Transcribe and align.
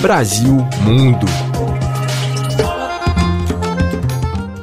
Brasil 0.00 0.54
Mundo. 0.84 1.26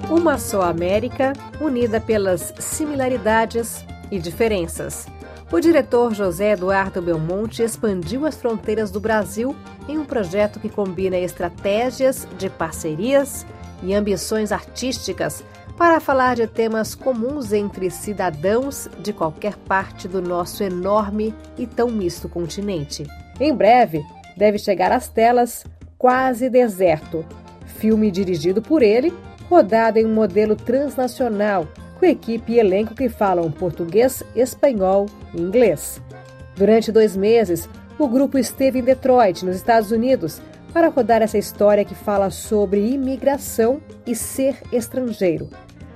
Uma 0.09 0.37
só 0.37 0.61
América, 0.61 1.33
unida 1.59 1.99
pelas 1.99 2.53
similaridades 2.57 3.85
e 4.09 4.17
diferenças. 4.17 5.07
O 5.51 5.59
diretor 5.59 6.13
José 6.13 6.53
Eduardo 6.53 7.01
Belmonte 7.01 7.61
expandiu 7.61 8.25
as 8.25 8.35
fronteiras 8.35 8.89
do 8.91 8.99
Brasil 8.99 9.55
em 9.89 9.97
um 9.97 10.05
projeto 10.05 10.59
que 10.59 10.69
combina 10.69 11.17
estratégias 11.17 12.27
de 12.37 12.49
parcerias 12.49 13.45
e 13.83 13.93
ambições 13.93 14.51
artísticas 14.51 15.43
para 15.77 15.99
falar 15.99 16.37
de 16.37 16.47
temas 16.47 16.95
comuns 16.95 17.51
entre 17.51 17.89
cidadãos 17.89 18.87
de 18.99 19.11
qualquer 19.11 19.57
parte 19.57 20.07
do 20.07 20.21
nosso 20.21 20.63
enorme 20.63 21.35
e 21.57 21.67
tão 21.67 21.89
misto 21.89 22.29
continente. 22.29 23.05
Em 23.39 23.53
breve, 23.53 24.05
deve 24.37 24.57
chegar 24.57 24.91
às 24.91 25.09
telas 25.09 25.65
Quase 25.97 26.49
Deserto, 26.49 27.25
filme 27.65 28.11
dirigido 28.11 28.61
por 28.61 28.81
ele, 28.81 29.13
rodado 29.49 29.99
em 29.99 30.05
um 30.05 30.13
modelo 30.13 30.55
transnacional, 30.55 31.67
com 31.99 32.05
equipe 32.05 32.53
e 32.53 32.59
elenco 32.59 32.95
que 32.95 33.09
falam 33.09 33.51
português, 33.51 34.23
espanhol 34.35 35.07
e 35.33 35.41
inglês. 35.41 36.01
Durante 36.55 36.91
dois 36.91 37.15
meses, 37.15 37.69
o 37.97 38.07
grupo 38.07 38.37
esteve 38.37 38.79
em 38.79 38.83
Detroit, 38.83 39.45
nos 39.45 39.55
Estados 39.55 39.91
Unidos, 39.91 40.41
para 40.73 40.89
rodar 40.89 41.21
essa 41.21 41.37
história 41.37 41.85
que 41.85 41.95
fala 41.95 42.29
sobre 42.29 42.91
imigração 42.91 43.81
e 44.05 44.13
ser 44.13 44.57
estrangeiro. 44.71 45.49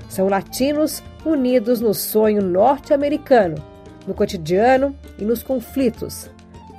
São 0.08 0.28
latinos 0.28 1.04
unidos 1.26 1.82
no 1.82 1.94
sonho 1.94 2.42
norte-americano, 2.42 3.56
no 4.08 4.14
cotidiano 4.14 4.96
e 5.18 5.26
nos 5.26 5.44
conflitos, 5.44 6.30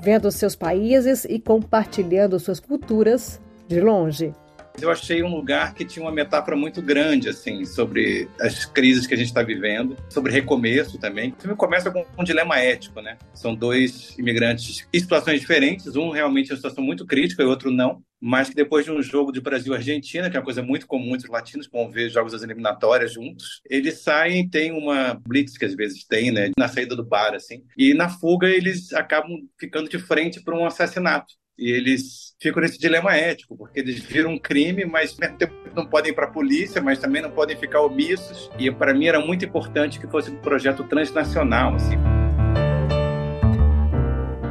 vendo 0.02 0.30
seus 0.30 0.56
países 0.56 1.24
e 1.24 1.38
compartilhando 1.38 2.38
suas 2.38 2.60
culturas 2.60 3.40
de 3.68 3.80
longe 3.80 4.32
eu 4.80 4.90
achei 4.90 5.22
um 5.22 5.34
lugar 5.34 5.74
que 5.74 5.84
tinha 5.84 6.04
uma 6.04 6.12
metáfora 6.12 6.56
muito 6.56 6.80
grande, 6.80 7.28
assim, 7.28 7.64
sobre 7.64 8.28
as 8.40 8.64
crises 8.64 9.06
que 9.06 9.14
a 9.14 9.16
gente 9.16 9.26
está 9.28 9.42
vivendo, 9.42 9.96
sobre 10.08 10.32
recomeço 10.32 10.98
também. 10.98 11.34
O 11.36 11.40
filme 11.40 11.56
começa 11.56 11.90
com 11.90 12.04
um 12.18 12.24
dilema 12.24 12.58
ético, 12.58 13.00
né? 13.00 13.18
São 13.34 13.54
dois 13.54 14.16
imigrantes 14.18 14.86
em 14.92 14.98
situações 14.98 15.40
diferentes, 15.40 15.96
um 15.96 16.10
realmente 16.10 16.50
é 16.50 16.54
uma 16.54 16.56
situação 16.56 16.82
muito 16.82 17.06
crítica 17.06 17.42
e 17.42 17.46
outro 17.46 17.70
não, 17.70 18.02
mas 18.20 18.50
que 18.50 18.54
depois 18.54 18.84
de 18.84 18.92
um 18.92 19.02
jogo 19.02 19.32
de 19.32 19.40
Brasil-Argentina, 19.40 20.28
que 20.28 20.36
é 20.36 20.40
uma 20.40 20.44
coisa 20.44 20.62
muito 20.62 20.86
comum 20.86 21.14
entre 21.14 21.26
os 21.26 21.32
latinos, 21.32 21.68
vão 21.72 21.90
ver 21.90 22.10
jogos 22.10 22.32
das 22.32 22.42
eliminatórias 22.42 23.12
juntos, 23.12 23.62
eles 23.68 24.00
saem, 24.00 24.48
tem 24.48 24.72
uma 24.72 25.14
blitz 25.14 25.56
que 25.56 25.64
às 25.64 25.74
vezes 25.74 26.04
tem, 26.04 26.30
né, 26.30 26.50
na 26.58 26.68
saída 26.68 26.94
do 26.94 27.04
bar, 27.04 27.34
assim, 27.34 27.64
e 27.76 27.94
na 27.94 28.08
fuga 28.08 28.48
eles 28.48 28.92
acabam 28.92 29.38
ficando 29.58 29.88
de 29.88 29.98
frente 29.98 30.42
para 30.42 30.56
um 30.56 30.66
assassinato. 30.66 31.40
E 31.58 31.70
eles 31.70 32.34
ficam 32.40 32.62
nesse 32.62 32.78
dilema 32.78 33.14
ético, 33.14 33.54
porque 33.54 33.80
eles 33.80 34.00
viram 34.00 34.30
um 34.30 34.38
crime, 34.38 34.86
mas 34.86 35.14
mesmo 35.18 35.36
tempo 35.36 35.54
não 35.76 35.86
podem 35.86 36.10
ir 36.10 36.14
para 36.14 36.24
a 36.24 36.30
polícia, 36.30 36.80
mas 36.80 36.98
também 36.98 37.20
não 37.20 37.30
podem 37.30 37.54
ficar 37.54 37.82
omissos. 37.82 38.50
E 38.58 38.70
para 38.70 38.94
mim 38.94 39.06
era 39.06 39.20
muito 39.20 39.44
importante 39.44 40.00
que 40.00 40.06
fosse 40.06 40.30
um 40.30 40.40
projeto 40.40 40.84
transnacional, 40.84 41.74
assim. 41.74 41.96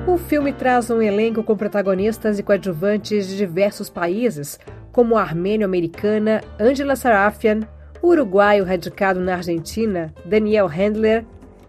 O 0.09 0.17
filme 0.17 0.51
traz 0.51 0.89
um 0.89 1.03
elenco 1.03 1.43
com 1.43 1.55
protagonistas 1.55 2.39
e 2.39 2.43
coadjuvantes 2.43 3.27
de 3.27 3.37
diversos 3.37 3.91
países, 3.91 4.59
como 4.91 5.15
a 5.15 5.21
armênio-americana 5.21 6.41
Angela 6.59 6.95
Sarafian, 6.95 7.59
o 8.01 8.07
uruguaio 8.07 8.65
radicado 8.65 9.19
na 9.19 9.35
Argentina 9.35 10.11
Daniel 10.25 10.65
Handler 10.65 11.23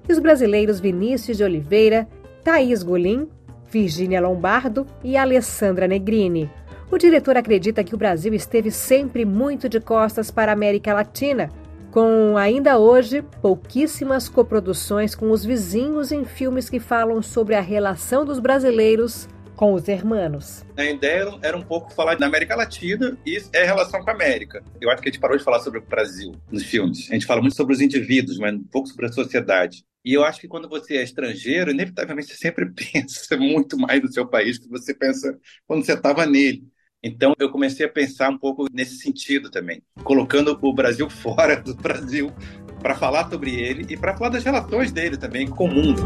e 0.08 0.12
os 0.12 0.18
brasileiros 0.18 0.80
Vinícius 0.80 1.36
de 1.36 1.44
Oliveira, 1.44 2.08
Thaís 2.42 2.82
Golim 2.82 3.28
Virgínia 3.70 4.22
Lombardo 4.22 4.86
e 5.04 5.18
Alessandra 5.18 5.86
Negrini. 5.86 6.50
O 6.90 6.96
diretor 6.96 7.36
acredita 7.36 7.84
que 7.84 7.94
o 7.94 7.98
Brasil 7.98 8.32
esteve 8.32 8.70
sempre 8.70 9.26
muito 9.26 9.68
de 9.68 9.80
costas 9.80 10.30
para 10.30 10.50
a 10.50 10.54
América 10.54 10.94
Latina, 10.94 11.50
com 11.90 12.36
ainda 12.36 12.78
hoje 12.78 13.22
pouquíssimas 13.42 14.28
coproduções 14.28 15.14
com 15.14 15.30
os 15.30 15.44
vizinhos 15.44 16.12
em 16.12 16.24
filmes 16.24 16.70
que 16.70 16.78
falam 16.78 17.20
sobre 17.20 17.54
a 17.54 17.60
relação 17.60 18.24
dos 18.24 18.38
brasileiros 18.38 19.28
com 19.56 19.74
os 19.74 19.88
hermanos. 19.88 20.64
A 20.76 20.84
ideia 20.84 21.38
era 21.42 21.54
um 21.56 21.62
pouco 21.62 21.92
falar 21.92 22.14
da 22.14 22.26
América 22.26 22.56
Latina 22.56 23.18
e 23.26 23.38
é 23.52 23.64
relação 23.64 24.02
com 24.02 24.10
a 24.10 24.14
América. 24.14 24.64
Eu 24.80 24.88
acho 24.88 25.02
que 25.02 25.08
a 25.08 25.12
gente 25.12 25.20
parou 25.20 25.36
de 25.36 25.44
falar 25.44 25.60
sobre 25.60 25.80
o 25.80 25.82
Brasil 25.82 26.32
nos 26.50 26.62
filmes. 26.62 27.10
A 27.10 27.14
gente 27.14 27.26
fala 27.26 27.42
muito 27.42 27.56
sobre 27.56 27.74
os 27.74 27.80
indivíduos, 27.80 28.38
mas 28.38 28.54
um 28.54 28.64
pouco 28.64 28.88
sobre 28.88 29.06
a 29.06 29.12
sociedade. 29.12 29.84
E 30.02 30.14
eu 30.14 30.24
acho 30.24 30.40
que 30.40 30.48
quando 30.48 30.66
você 30.66 30.96
é 30.96 31.02
estrangeiro, 31.02 31.70
inevitavelmente 31.70 32.28
você 32.28 32.36
sempre 32.36 32.70
pensa 32.72 33.36
muito 33.36 33.76
mais 33.76 34.00
no 34.00 34.10
seu 34.10 34.26
país 34.26 34.58
do 34.58 34.64
que 34.64 34.70
você 34.70 34.94
pensa 34.94 35.38
quando 35.66 35.84
você 35.84 35.92
estava 35.92 36.24
nele. 36.24 36.64
Então 37.02 37.34
eu 37.38 37.50
comecei 37.50 37.86
a 37.86 37.88
pensar 37.88 38.28
um 38.28 38.36
pouco 38.36 38.66
nesse 38.70 38.96
sentido 38.96 39.50
também, 39.50 39.82
colocando 40.04 40.58
o 40.60 40.72
Brasil 40.74 41.08
fora 41.10 41.56
do 41.56 41.74
Brasil 41.74 42.30
para 42.78 42.94
falar 42.94 43.30
sobre 43.30 43.54
ele 43.54 43.86
e 43.88 43.96
para 43.96 44.16
falar 44.16 44.30
das 44.30 44.44
relações 44.44 44.92
dele 44.92 45.16
também 45.16 45.46
com 45.46 45.64
o 45.64 45.68
mundo. 45.68 46.02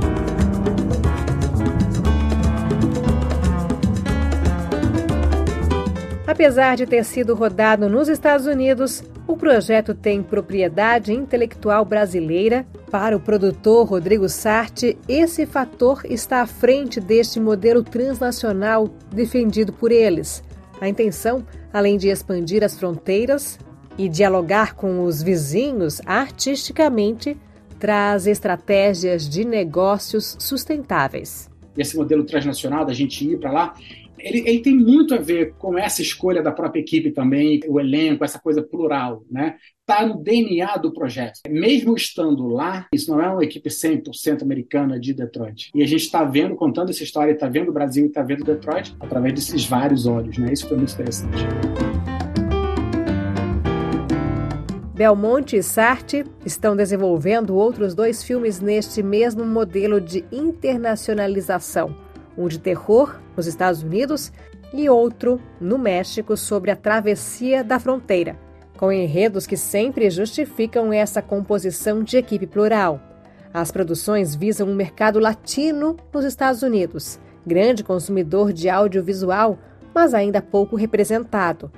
Apesar 6.26 6.76
de 6.76 6.86
ter 6.86 7.04
sido 7.04 7.34
rodado 7.34 7.88
nos 7.88 8.08
Estados 8.08 8.46
Unidos, 8.46 9.04
o 9.26 9.36
projeto 9.36 9.94
tem 9.94 10.22
propriedade 10.22 11.12
intelectual 11.12 11.84
brasileira. 11.84 12.66
Para 12.90 13.16
o 13.16 13.20
produtor 13.20 13.86
Rodrigo 13.86 14.28
Sarti, 14.28 14.96
esse 15.08 15.44
fator 15.44 16.02
está 16.04 16.40
à 16.42 16.46
frente 16.46 17.00
deste 17.00 17.40
modelo 17.40 17.82
transnacional 17.82 18.88
defendido 19.12 19.72
por 19.72 19.90
eles. 19.90 20.42
A 20.84 20.88
intenção, 20.90 21.46
além 21.72 21.96
de 21.96 22.08
expandir 22.10 22.62
as 22.62 22.78
fronteiras 22.78 23.58
e 23.96 24.06
dialogar 24.06 24.74
com 24.74 25.02
os 25.02 25.22
vizinhos 25.22 25.98
artisticamente, 26.04 27.38
traz 27.80 28.26
estratégias 28.26 29.26
de 29.26 29.46
negócios 29.46 30.36
sustentáveis. 30.38 31.48
Esse 31.74 31.96
modelo 31.96 32.22
transnacional 32.22 32.84
da 32.84 32.92
gente 32.92 33.26
ir 33.26 33.38
para 33.40 33.50
lá 33.50 33.74
ele, 34.18 34.40
ele, 34.46 34.60
tem 34.60 34.76
muito 34.76 35.14
a 35.14 35.18
ver 35.18 35.54
com 35.58 35.78
essa 35.78 36.02
escolha 36.02 36.42
da 36.42 36.52
própria 36.52 36.80
equipe 36.80 37.10
também, 37.10 37.60
o 37.66 37.80
elenco, 37.80 38.24
essa 38.24 38.38
coisa 38.38 38.62
plural, 38.62 39.24
né? 39.30 39.56
Está 39.80 40.06
no 40.06 40.22
DNA 40.22 40.76
do 40.78 40.92
projeto. 40.92 41.40
Mesmo 41.48 41.94
estando 41.94 42.46
lá, 42.46 42.86
isso 42.92 43.10
não 43.10 43.20
é 43.20 43.28
uma 43.28 43.44
equipe 43.44 43.68
100% 43.68 44.42
americana 44.42 44.98
de 44.98 45.12
Detroit. 45.12 45.70
E 45.74 45.82
a 45.82 45.86
gente 45.86 46.02
está 46.02 46.24
vendo, 46.24 46.54
contando 46.54 46.90
essa 46.90 47.02
história, 47.02 47.32
está 47.32 47.48
vendo 47.48 47.68
o 47.68 47.72
Brasil 47.72 48.04
e 48.04 48.08
está 48.08 48.22
vendo 48.22 48.44
Detroit 48.44 48.94
através 48.98 49.34
desses 49.34 49.66
vários 49.66 50.06
olhos, 50.06 50.38
né? 50.38 50.52
Isso 50.52 50.66
foi 50.68 50.76
muito 50.76 50.92
interessante. 50.92 51.44
Belmonte 54.94 55.56
e 55.56 55.62
Sartre 55.62 56.24
estão 56.46 56.76
desenvolvendo 56.76 57.56
outros 57.56 57.94
dois 57.94 58.22
filmes 58.22 58.60
neste 58.60 59.02
mesmo 59.02 59.44
modelo 59.44 60.00
de 60.00 60.24
internacionalização 60.30 62.04
um 62.36 62.48
de 62.48 62.58
terror 62.58 63.20
nos 63.36 63.46
Estados 63.46 63.82
Unidos 63.82 64.32
e 64.72 64.88
outro 64.88 65.40
no 65.60 65.78
México 65.78 66.36
sobre 66.36 66.70
a 66.70 66.76
travessia 66.76 67.62
da 67.62 67.78
fronteira, 67.78 68.38
com 68.76 68.92
enredos 68.92 69.46
que 69.46 69.56
sempre 69.56 70.10
justificam 70.10 70.92
essa 70.92 71.22
composição 71.22 72.02
de 72.02 72.16
equipe 72.16 72.46
plural. 72.46 73.00
As 73.52 73.70
produções 73.70 74.34
visam 74.34 74.68
um 74.68 74.74
mercado 74.74 75.20
latino 75.20 75.96
nos 76.12 76.24
Estados 76.24 76.62
Unidos, 76.62 77.20
grande 77.46 77.84
consumidor 77.84 78.52
de 78.52 78.68
audiovisual, 78.68 79.58
mas 79.94 80.12
ainda 80.12 80.42
pouco 80.42 80.74
representado. 80.74 81.70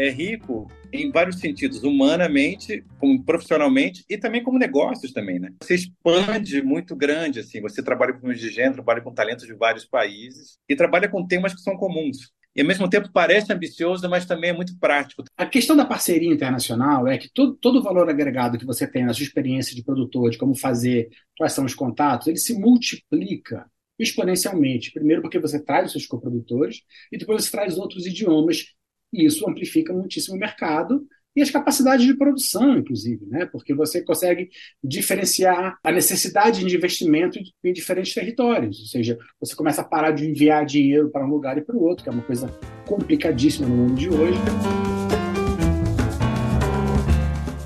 É 0.00 0.08
rico 0.08 0.66
em 0.90 1.10
vários 1.10 1.38
sentidos, 1.38 1.82
humanamente, 1.82 2.82
como 2.98 3.22
profissionalmente 3.22 4.02
e 4.08 4.16
também 4.16 4.42
como 4.42 4.58
negócios 4.58 5.12
também, 5.12 5.38
né? 5.38 5.52
Você 5.62 5.74
expande 5.74 6.62
muito 6.62 6.96
grande, 6.96 7.40
assim, 7.40 7.60
você 7.60 7.82
trabalha 7.82 8.14
com 8.14 8.20
filmes 8.20 8.40
de 8.40 8.48
gênero, 8.48 8.76
trabalha 8.76 9.02
com 9.02 9.12
talentos 9.12 9.46
de 9.46 9.52
vários 9.52 9.84
países 9.84 10.56
e 10.66 10.74
trabalha 10.74 11.06
com 11.06 11.26
temas 11.26 11.52
que 11.52 11.60
são 11.60 11.76
comuns. 11.76 12.32
E 12.56 12.62
ao 12.62 12.66
mesmo 12.66 12.88
tempo 12.88 13.10
parece 13.12 13.52
ambicioso, 13.52 14.08
mas 14.08 14.24
também 14.24 14.48
é 14.48 14.54
muito 14.54 14.74
prático. 14.78 15.22
A 15.36 15.44
questão 15.44 15.76
da 15.76 15.84
parceria 15.84 16.32
internacional 16.32 17.06
é 17.06 17.18
que 17.18 17.28
todo, 17.34 17.54
todo 17.56 17.80
o 17.80 17.82
valor 17.82 18.08
agregado 18.08 18.56
que 18.56 18.64
você 18.64 18.86
tem 18.86 19.04
na 19.04 19.12
sua 19.12 19.24
experiência 19.24 19.76
de 19.76 19.84
produtor, 19.84 20.30
de 20.30 20.38
como 20.38 20.56
fazer, 20.56 21.10
quais 21.36 21.52
são 21.52 21.66
os 21.66 21.74
contatos, 21.74 22.26
ele 22.26 22.38
se 22.38 22.58
multiplica 22.58 23.70
exponencialmente. 23.98 24.92
Primeiro 24.92 25.20
porque 25.20 25.38
você 25.38 25.62
traz 25.62 25.88
os 25.88 25.92
seus 25.92 26.06
coprodutores 26.06 26.80
e 27.12 27.18
depois 27.18 27.44
você 27.44 27.50
traz 27.50 27.76
outros 27.76 28.06
idiomas 28.06 28.64
e 29.12 29.26
isso 29.26 29.48
amplifica 29.48 29.92
muitíssimo 29.92 30.36
o 30.36 30.38
mercado 30.38 31.06
e 31.34 31.42
as 31.42 31.50
capacidades 31.50 32.04
de 32.04 32.14
produção, 32.14 32.76
inclusive, 32.76 33.24
né? 33.26 33.46
porque 33.46 33.72
você 33.72 34.02
consegue 34.02 34.50
diferenciar 34.82 35.78
a 35.82 35.92
necessidade 35.92 36.64
de 36.64 36.76
investimento 36.76 37.38
em 37.62 37.72
diferentes 37.72 38.12
territórios. 38.12 38.80
Ou 38.80 38.86
seja, 38.86 39.18
você 39.38 39.54
começa 39.54 39.80
a 39.80 39.84
parar 39.84 40.10
de 40.10 40.28
enviar 40.28 40.66
dinheiro 40.66 41.08
para 41.08 41.24
um 41.24 41.30
lugar 41.30 41.56
e 41.56 41.62
para 41.62 41.76
o 41.76 41.82
outro, 41.82 42.02
que 42.02 42.10
é 42.10 42.12
uma 42.12 42.22
coisa 42.22 42.48
complicadíssima 42.86 43.68
no 43.68 43.76
mundo 43.76 43.94
de 43.94 44.08
hoje. 44.08 44.38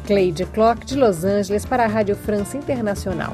Cleide 0.06 0.44
Clock, 0.47 0.85
de 0.85 0.97
Los 0.97 1.25
Angeles, 1.25 1.64
para 1.64 1.85
a 1.85 1.87
Rádio 1.87 2.14
França 2.14 2.58
Internacional. 2.58 3.32